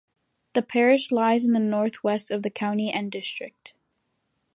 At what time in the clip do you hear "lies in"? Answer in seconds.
1.11-1.53